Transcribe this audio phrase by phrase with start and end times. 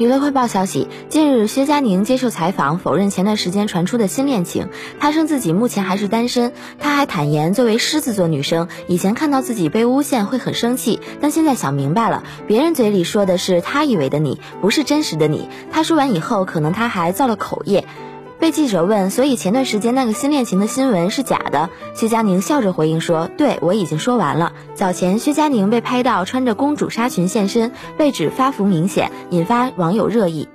[0.00, 4.70] 娱乐快报消息，近日薛佳凝接受采访，否认前段时间传出的新恋情。
[4.98, 6.54] 她称自己目前还是单身。
[6.78, 15.50] 她还坦言，作为狮子座女生，以前看到自己被诬陷会很生气，但现在想明白了，别人嘴里说的是她以为的你，不是真实的你。
[15.70, 17.84] 她说完以后，可能她还造了口业。
[18.40, 21.68] 被记者问，所以前段时间那个新恋情的新闻是假的？
[21.94, 30.48] 薛佳凝笑着回应说：“对我已经说完了。”早前薛佳凝被拍到穿着公主纱裙现身，被指发福明显，引发网友热议。